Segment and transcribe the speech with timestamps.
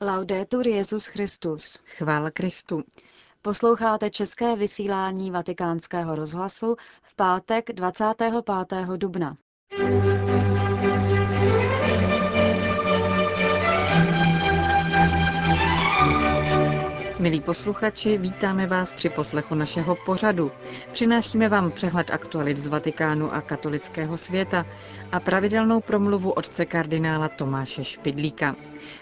[0.00, 1.78] Laudetur Jezus Christus.
[1.84, 2.82] Chvála Kristu.
[3.42, 8.34] Posloucháte české vysílání Vatikánského rozhlasu v pátek 25.
[8.96, 9.36] dubna.
[17.18, 20.52] Milí posluchači, vítáme vás při poslechu našeho pořadu.
[20.92, 24.66] Přinášíme vám přehled aktualit z Vatikánu a katolického světa
[25.12, 28.56] a pravidelnou promluvu otce kardinála Tomáše Špidlíka.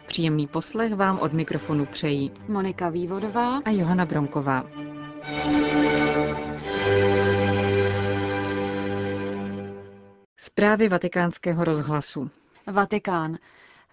[0.07, 4.65] Příjemný poslech vám od mikrofonu přejí Monika Vývodová a Johana Bronková.
[10.37, 12.31] Zprávy vatikánského rozhlasu.
[12.73, 13.37] Vatikán.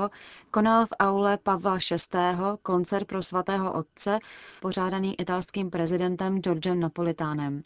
[0.51, 2.17] konal v aule Pavla VI.
[2.61, 4.19] koncert pro svatého otce,
[4.61, 7.63] pořádaný italským prezidentem Georgem Napolitánem.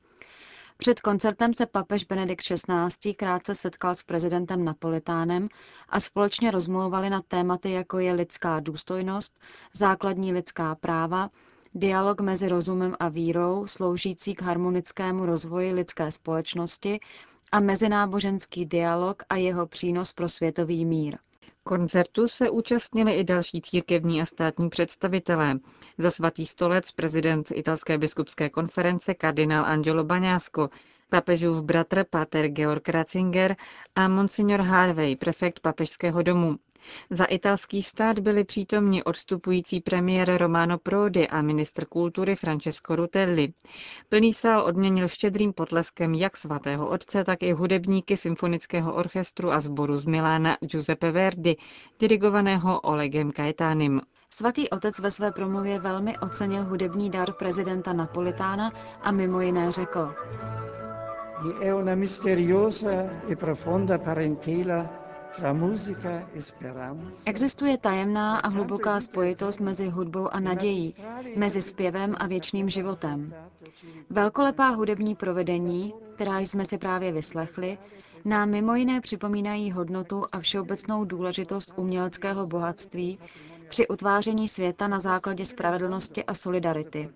[0.77, 3.13] Před koncertem se papež Benedikt XVI.
[3.13, 5.47] krátce setkal s prezidentem Napolitánem
[5.89, 9.39] a společně rozmlouvali na tématy, jako je lidská důstojnost,
[9.73, 11.29] základní lidská práva,
[11.73, 16.99] dialog mezi rozumem a vírou, sloužící k harmonickému rozvoji lidské společnosti
[17.51, 21.17] a mezináboženský dialog a jeho přínos pro světový mír.
[21.63, 25.59] Koncertu se účastnili i další církevní a státní představitelé.
[25.97, 30.69] Za svatý stolec prezident italské biskupské konference kardinál Angelo Baňásko,
[31.09, 33.55] papežův bratr pater Georg Ratzinger
[33.95, 36.57] a monsignor Harvey, prefekt papežského domu.
[37.09, 43.53] Za italský stát byli přítomni odstupující premiér Romano Prodi a ministr kultury Francesco Rutelli.
[44.09, 49.97] Plný sál odměnil štědrým potleskem jak svatého otce, tak i hudebníky symfonického orchestru a sboru
[49.97, 51.57] z Milána Giuseppe Verdi,
[51.99, 54.01] dirigovaného Olegem Caetanim.
[54.29, 58.71] Svatý otec ve své promluvě velmi ocenil hudební dar prezidenta Napolitána
[59.01, 60.13] a mimo jiné řekl.
[61.61, 62.91] È una misteriosa
[63.31, 65.00] e profonda parentela
[67.25, 70.93] Existuje tajemná a hluboká spojitost mezi hudbou a nadějí,
[71.35, 73.33] mezi zpěvem a věčným životem.
[74.09, 77.77] Velkolepá hudební provedení, která jsme si právě vyslechli,
[78.25, 83.19] nám mimo jiné připomínají hodnotu a všeobecnou důležitost uměleckého bohatství
[83.69, 87.09] při utváření světa na základě spravedlnosti a solidarity.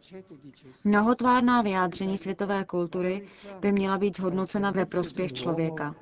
[0.83, 3.27] Mnohotvárná vyjádření světové kultury
[3.59, 5.95] by měla být zhodnocena ve prospěch člověka.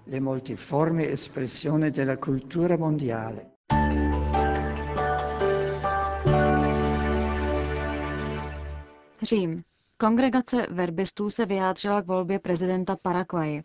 [9.22, 9.64] Řím.
[9.98, 13.64] Kongregace verbistů se vyjádřila k volbě prezidenta Paraguaje.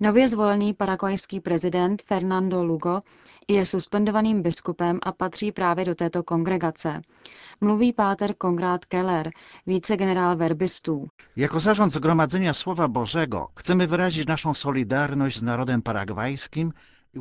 [0.00, 3.00] Nově zvolený paraguajský prezident Fernando Lugo
[3.48, 7.02] je suspendovaným biskupem a patří právě do této kongregace.
[7.60, 9.30] Mluví páter Konrad Keller,
[9.66, 11.08] vicegenerál verbistů.
[11.36, 16.72] Jako zarząd Zgromadzenia Słowa Bożego chcemy wyrazić naszą solidarność z narodem paragwajskim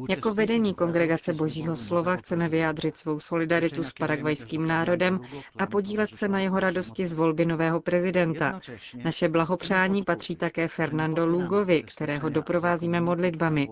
[0.09, 5.19] jako vedení Kongregace Božího slova chceme vyjádřit svou solidaritu s paragvajským národem
[5.57, 8.59] a podílet se na jeho radosti z volby nového prezidenta.
[9.03, 13.67] Naše blahopřání patří také Fernando Lugovi, kterého doprovázíme modlitbami.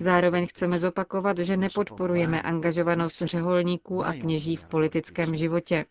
[0.00, 5.84] Zároveň chceme zopakovat, že nepodporujeme angažovanost řeholníků a kněží v politickém životě.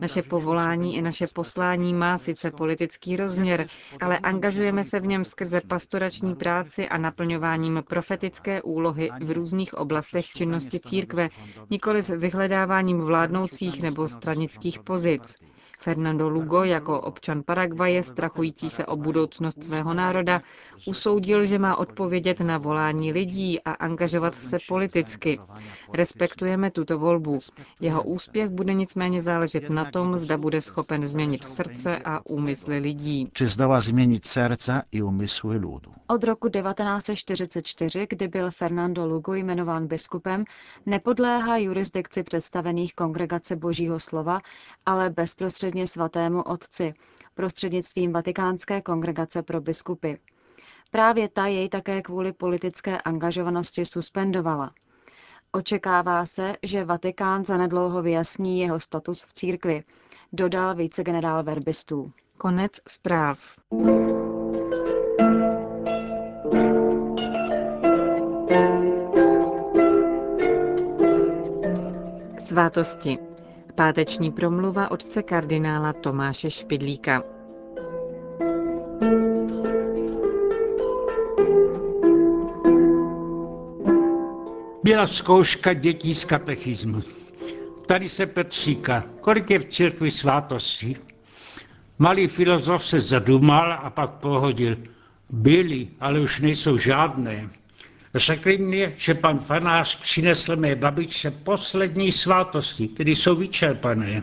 [0.00, 3.66] Naše povolání i naše poslání má sice politický rozměr,
[4.00, 10.26] ale angažujeme se v něm skrze pastorační práci a naplňováním profetické úlohy v různých oblastech
[10.26, 11.28] činnosti církve,
[11.70, 15.34] nikoliv vyhledáváním vládnoucích nebo stranických pozic.
[15.80, 20.40] Fernando Lugo jako občan Paraguaje, strachující se o budoucnost svého národa,
[20.86, 25.38] usoudil, že má odpovědět na volání lidí a angažovat se politicky.
[25.92, 27.38] Respektujeme tuto volbu.
[27.80, 33.30] Jeho úspěch bude nicméně záležet na tom, zda bude schopen změnit srdce a úmysly lidí.
[33.32, 35.80] Či zdala změnit srdce i úmysly lidu.
[36.06, 40.44] Od roku 1944, kdy byl Fernando Lugo jmenován biskupem,
[40.86, 44.40] nepodléhá jurisdikci představených kongregace Božího slova,
[44.86, 46.94] ale bezprostředně svatému otci,
[47.34, 50.12] prostřednictvím Vatikánské kongregace pro biskupy.
[50.90, 54.72] Právě ta jej také kvůli politické angažovanosti suspendovala.
[55.52, 59.84] Očekává se, že Vatikán zanedlouho vyjasní jeho status v církvi,
[60.32, 62.12] dodal vicegenerál verbistů.
[62.38, 63.38] Konec zpráv.
[72.38, 73.27] Svátosti.
[73.78, 77.22] Páteční promluva otce kardinála Tomáše Špidlíka.
[84.84, 87.02] Byla zkouška dětí z katechismu.
[87.86, 90.96] Tady se Petříka, kolik je v církvi svátostí?
[91.98, 94.76] Malý filozof se zadumal a pak pohodil.
[95.30, 97.50] Byli, ale už nejsou žádné.
[98.18, 104.22] Řekli mě, že pan fanář přinesl mé babičce poslední svátosti, tedy jsou vyčerpané.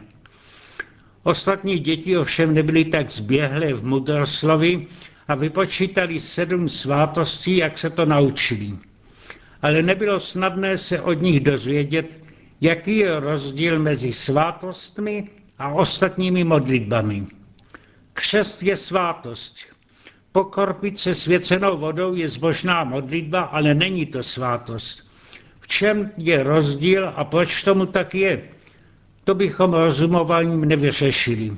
[1.23, 4.87] Ostatní děti ovšem nebyly tak zběhlé v mudroslovi
[5.27, 8.71] a vypočítali sedm svátostí, jak se to naučili.
[9.61, 12.19] Ale nebylo snadné se od nich dozvědět,
[12.61, 17.25] jaký je rozdíl mezi svátostmi a ostatními modlitbami.
[18.13, 19.74] Křest je svátost.
[20.35, 25.07] Pokorpit se svěcenou vodou je zbožná modlitba, ale není to svátost.
[25.59, 28.41] V čem je rozdíl a proč tomu tak je?
[29.23, 31.51] To bychom rozumováním nevyřešili.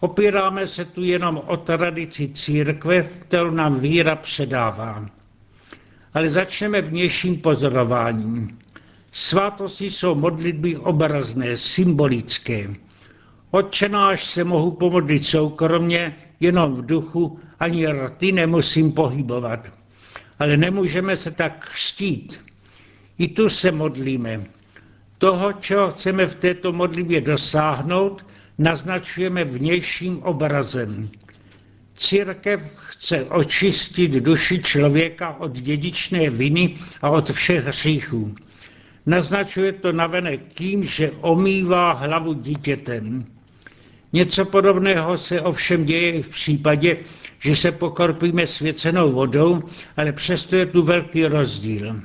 [0.00, 5.06] Opíráme se tu jenom o tradici církve, kterou nám víra předává.
[6.14, 8.58] Ale začneme vnějším pozorováním.
[9.12, 12.68] Svátosti jsou modlitby obrazné, symbolické.
[13.50, 19.72] Odčenáš se mohu pomodlit soukromně, jenom v duchu, ani rty nemusím pohybovat.
[20.38, 22.40] Ale nemůžeme se tak křtít.
[23.18, 24.40] I tu se modlíme.
[25.18, 28.26] Toho, čeho chceme v této modlitbě dosáhnout,
[28.58, 31.08] naznačujeme vnějším obrazem.
[31.94, 38.34] Církev chce očistit duši člověka od dědičné viny a od všech hříchů.
[39.06, 43.24] Naznačuje to navenek tím, že omývá hlavu dítětem.
[44.12, 46.96] Něco podobného se ovšem děje i v případě,
[47.38, 49.62] že se pokorpíme svěcenou vodou,
[49.96, 52.00] ale přesto je tu velký rozdíl.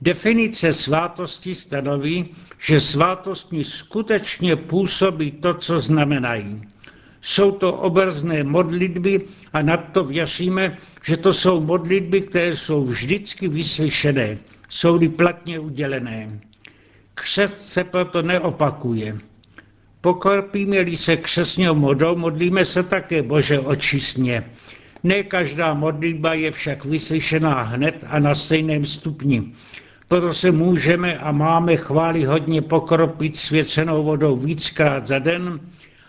[0.00, 2.26] Definice svátosti stanoví,
[2.58, 6.62] že svátostní skutečně působí to, co znamenají.
[7.22, 9.20] Jsou to obrazné modlitby
[9.52, 16.40] a nad to věříme, že to jsou modlitby, které jsou vždycky vyslyšené, jsou-li platně udělené.
[17.14, 19.18] Křest se proto neopakuje.
[20.00, 24.44] Pokorpíme-li se křesňou modou, modlíme se také Bože očistně.
[25.04, 29.52] Ne každá modlitba je však vyslyšená hned a na stejném stupni.
[30.08, 35.60] Proto se můžeme a máme chváli hodně pokropit svěcenou vodou víckrát za den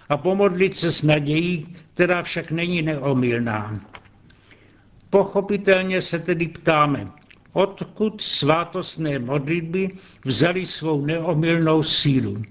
[0.09, 3.79] a pomodlit se s nadějí, která však není neomylná.
[5.09, 7.05] Pochopitelně se tedy ptáme,
[7.53, 9.89] odkud svátostné modlitby
[10.25, 12.41] vzali svou neomylnou sílu.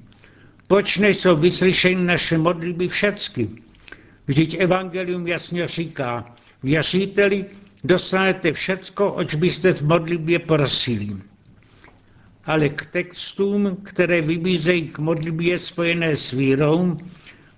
[0.71, 3.49] Proč nejsou vyslyšeny naše modlitby všecky?
[4.27, 7.45] Vždyť evangelium jasně říká, věříte-li,
[7.85, 11.17] dostanete všecko, oč byste v modlitbě prosili
[12.45, 16.97] ale k textům, které vybízejí k modlitbě spojené s vírou,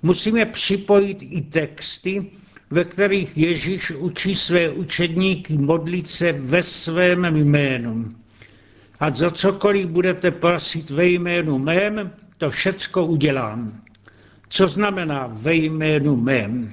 [0.02, 2.30] musíme připojit i texty,
[2.70, 8.08] ve kterých Ježíš učí své učedníky modlit se ve svém jménu.
[9.00, 12.10] A za cokoliv budete prosit ve jménu mém,
[12.42, 13.80] to všecko udělám.
[14.48, 16.72] Co znamená ve jménu mém?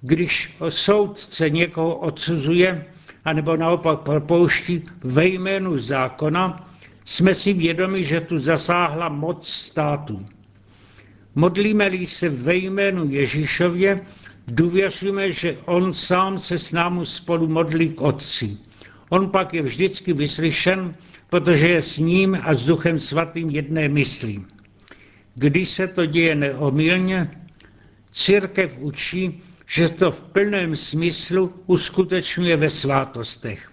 [0.00, 2.84] Když soudce někoho odsuzuje,
[3.24, 6.68] anebo naopak propouští ve jménu zákona,
[7.04, 10.26] jsme si vědomi, že tu zasáhla moc státu.
[11.34, 14.00] Modlíme-li se ve jménu Ježíšově,
[14.48, 18.58] důvěřujeme, že on sám se s námi spolu modlí k Otci.
[19.08, 20.94] On pak je vždycky vyslyšen,
[21.30, 24.55] protože je s ním a s Duchem Svatým jedné myslí.
[25.38, 27.30] Když se to děje neomylně,
[28.10, 33.70] církev učí, že to v plném smyslu uskutečňuje ve svátostech.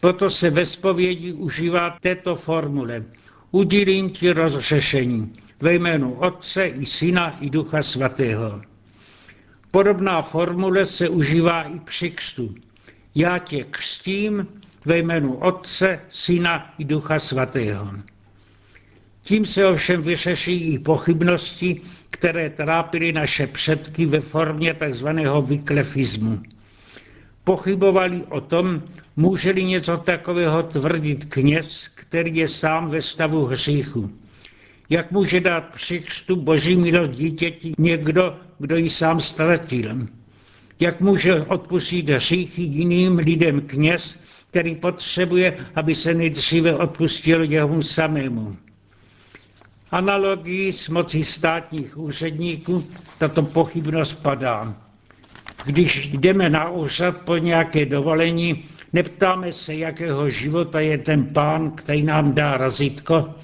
[0.00, 3.04] Proto se ve spovědi užívá této formule.
[3.50, 8.60] Udílím ti rozřešení ve jménu Otce i Syna i Ducha Svatého.
[9.70, 12.54] Podobná formule se užívá i při křtu.
[13.14, 14.46] Já tě křtím
[14.84, 17.90] ve jménu Otce, Syna i Ducha Svatého.
[19.22, 25.08] Tím se ovšem vyřeší i pochybnosti, které trápily naše předky ve formě tzv.
[25.46, 26.42] vyklefismu
[27.50, 28.82] pochybovali o tom,
[29.16, 34.10] může-li něco takového tvrdit kněz, který je sám ve stavu hříchu.
[34.90, 40.06] Jak může dát při křtu boží milost dítěti někdo, kdo ji sám ztratil?
[40.80, 44.18] Jak může odpustit hříchy jiným lidem kněz,
[44.50, 48.52] který potřebuje, aby se nejdříve odpustil jeho samému?
[49.90, 52.84] Analogii s mocí státních úředníků
[53.18, 54.74] tato pochybnost padá.
[55.66, 62.02] Když jdeme na úřad po nějaké dovolení, neptáme se, jakého života je ten pán, který
[62.02, 63.34] nám dá razítko,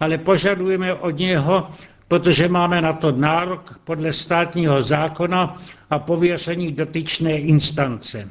[0.00, 1.68] ale požadujeme od něho,
[2.08, 5.54] protože máme na to nárok podle státního zákona
[5.90, 8.28] a pověření dotyčné instance.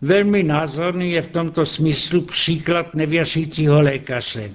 [0.00, 4.50] Velmi názorný je v tomto smyslu příklad nevěřícího lékaře.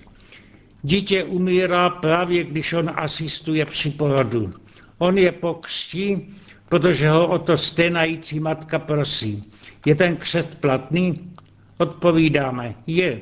[0.88, 4.53] Dítě umírá právě, když on asistuje při porodu.
[4.98, 6.27] On je pokřtí
[6.70, 9.44] protože ho o to sténající matka prosí.
[9.86, 11.32] Je ten křest platný?
[11.77, 13.22] Odpovídáme, je,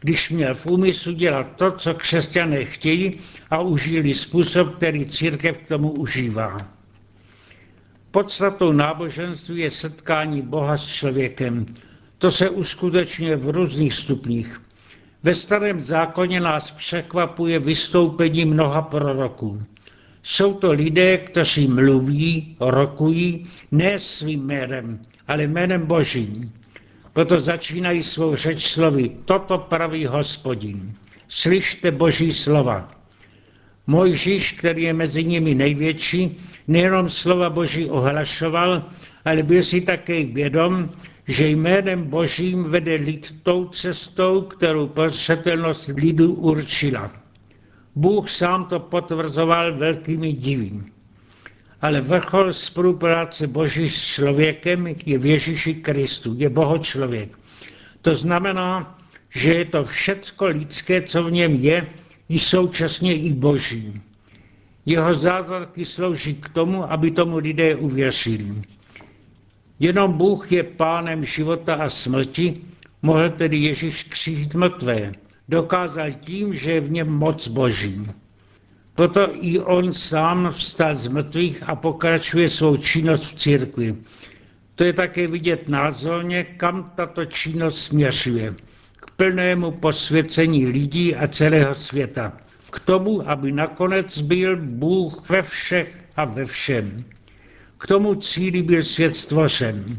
[0.00, 3.18] když měl v úmyslu dělat to, co křesťané chtějí
[3.50, 6.56] a užili způsob, který církev k tomu užívá.
[8.10, 11.66] Podstatou náboženství je setkání Boha s člověkem.
[12.18, 14.60] To se uskutečňuje v různých stupních.
[15.24, 19.62] Ve starém zákoně nás překvapuje vystoupení mnoha proroků.
[20.22, 26.52] Jsou to lidé, kteří mluví, rokují ne svým jménem, ale jménem Božím.
[27.12, 30.92] Proto začínají svou řeč slovy, toto praví hospodin.
[31.28, 32.90] Slyšte Boží slova.
[33.86, 36.36] Mojžíš, který je mezi nimi největší,
[36.68, 38.84] nejenom slova Boží ohlašoval,
[39.24, 40.88] ale byl si také vědom,
[41.28, 47.10] že jménem Božím vede lid tou cestou, kterou prostřetelnost lidu určila.
[47.94, 50.72] Bůh sám to potvrzoval velkými divy.
[51.80, 57.38] Ale vrchol spolupráce Boží s člověkem je v Ježíši Kristu, je Boho člověk.
[58.02, 58.98] To znamená,
[59.30, 61.86] že je to všecko lidské, co v něm je,
[62.28, 64.00] i současně i Boží.
[64.86, 68.62] Jeho zázraky slouží k tomu, aby tomu lidé uvěřili.
[69.78, 72.60] Jenom Bůh je pánem života a smrti,
[73.02, 75.12] mohl tedy Ježíš křížit mrtvé.
[75.48, 78.06] Dokázal tím, že je v něm moc boží.
[78.94, 83.96] Proto i on sám vstal z mrtvých a pokračuje svou činnost v církvi.
[84.74, 88.54] To je také vidět názorně, kam tato činnost směřuje.
[88.96, 92.32] K plnému posvěcení lidí a celého světa.
[92.70, 97.04] K tomu, aby nakonec byl Bůh ve všech a ve všem.
[97.78, 99.98] K tomu cíli byl svět stvořen.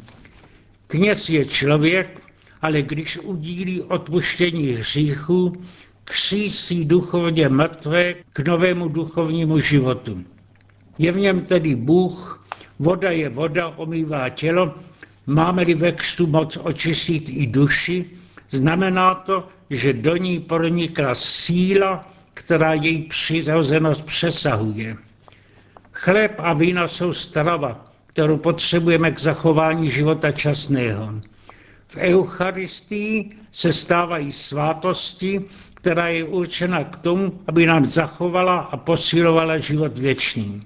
[0.87, 2.21] Kněz je člověk,
[2.61, 5.53] ale když udílí odpuštění hříchů,
[6.03, 10.23] křísí duchovně mrtvé k novému duchovnímu životu.
[10.97, 12.47] Je v něm tedy Bůh,
[12.79, 14.75] voda je voda, omývá tělo,
[15.27, 18.05] máme-li ve křtu moc očistit i duši,
[18.51, 24.97] znamená to, že do ní pronikla síla, která její přirozenost přesahuje.
[25.95, 31.13] Chléb a vína jsou strava, kterou potřebujeme k zachování života časného.
[31.87, 35.41] V Eucharistii se stávají svátosti,
[35.73, 40.61] která je určena k tomu, aby nám zachovala a posilovala život věčný.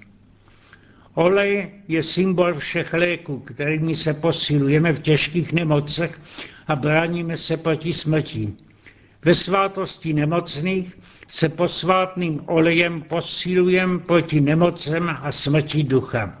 [1.14, 6.20] Olej je symbol všech léků, kterými se posilujeme v těžkých nemocech
[6.68, 8.52] a bráníme se proti smrti.
[9.24, 10.98] Ve svátosti nemocných
[11.28, 16.38] se posvátným olejem posilujeme proti nemocem a smrti ducha.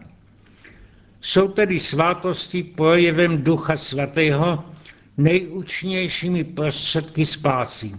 [1.20, 4.64] Jsou tedy svátosti projevem Ducha Svatého
[5.16, 7.92] nejúčinnějšími prostředky spásy.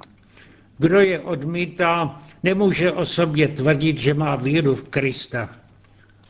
[0.77, 5.49] Kdo je odmítá, nemůže o sobě tvrdit, že má víru v Krista.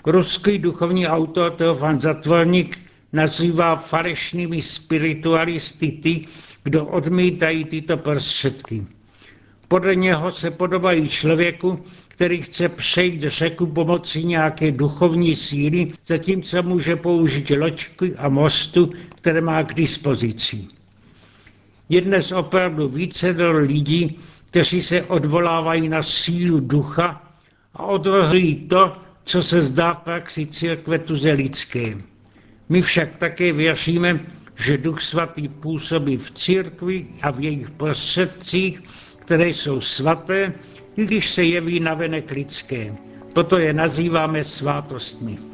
[0.06, 6.26] Ruský duchovní autor Teofan Zatvorník nazývá falešnými spiritualisty ty,
[6.64, 8.84] kdo odmítají tyto prostředky.
[9.68, 16.96] Podle něho se podobají člověku, který chce přejít řeku pomocí nějaké duchovní síly, zatímco může
[16.96, 20.68] použít loďky a mostu, které má k dispozici.
[21.90, 27.32] Je dnes opravdu více do lidí, kteří se odvolávají na sílu ducha
[27.74, 32.11] a odrozují to, co se zdá v praxi církve tuze lidské.
[32.72, 34.20] My však také věříme,
[34.56, 38.82] že Duch Svatý působí v církvi a v jejich prostředcích,
[39.20, 40.54] které jsou svaté,
[40.98, 42.96] i když se jeví navenek lidské.
[43.34, 45.51] Proto je nazýváme svátostmi.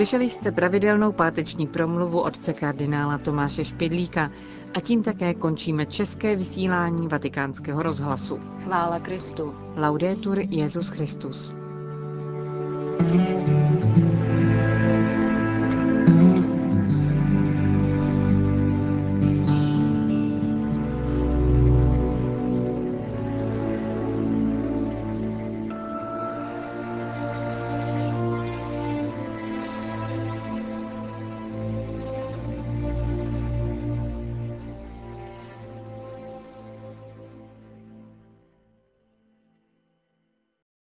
[0.00, 4.30] Slyšeli jste pravidelnou páteční promluvu otce kardinála Tomáše Špidlíka
[4.74, 8.40] a tím také končíme české vysílání vatikánského rozhlasu.
[8.64, 9.54] Chvála Kristu.
[9.76, 11.52] Laudetur Jezus Christus.
[12.98, 13.69] thank you